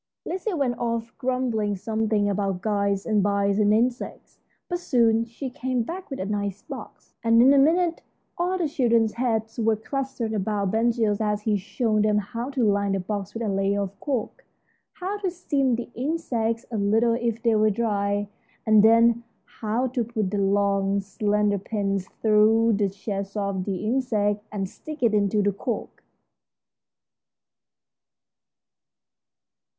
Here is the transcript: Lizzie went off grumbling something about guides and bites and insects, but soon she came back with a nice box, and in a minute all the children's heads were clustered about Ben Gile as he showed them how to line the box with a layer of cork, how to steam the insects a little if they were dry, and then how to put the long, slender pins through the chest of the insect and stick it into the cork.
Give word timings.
Lizzie 0.25 0.55
went 0.55 0.79
off 0.79 1.15
grumbling 1.19 1.75
something 1.75 2.27
about 2.27 2.63
guides 2.63 3.05
and 3.05 3.21
bites 3.21 3.59
and 3.59 3.71
insects, 3.71 4.39
but 4.67 4.79
soon 4.79 5.25
she 5.25 5.51
came 5.51 5.83
back 5.83 6.09
with 6.09 6.19
a 6.19 6.25
nice 6.25 6.63
box, 6.63 7.13
and 7.23 7.39
in 7.39 7.53
a 7.53 7.59
minute 7.59 8.01
all 8.35 8.57
the 8.57 8.67
children's 8.67 9.13
heads 9.13 9.59
were 9.59 9.75
clustered 9.75 10.33
about 10.33 10.71
Ben 10.71 10.89
Gile 10.89 11.21
as 11.21 11.43
he 11.43 11.55
showed 11.55 12.01
them 12.01 12.17
how 12.17 12.49
to 12.49 12.63
line 12.63 12.93
the 12.93 12.99
box 12.99 13.35
with 13.35 13.43
a 13.43 13.47
layer 13.47 13.79
of 13.83 13.99
cork, 13.99 14.43
how 14.93 15.19
to 15.19 15.29
steam 15.29 15.75
the 15.75 15.91
insects 15.93 16.65
a 16.71 16.77
little 16.79 17.13
if 17.13 17.43
they 17.43 17.53
were 17.53 17.69
dry, 17.69 18.27
and 18.65 18.81
then 18.83 19.23
how 19.59 19.85
to 19.85 20.03
put 20.03 20.31
the 20.31 20.39
long, 20.39 20.99
slender 20.99 21.59
pins 21.59 22.07
through 22.23 22.73
the 22.73 22.89
chest 22.89 23.37
of 23.37 23.65
the 23.65 23.85
insect 23.85 24.43
and 24.51 24.67
stick 24.67 25.03
it 25.03 25.13
into 25.13 25.43
the 25.43 25.51
cork. 25.53 26.03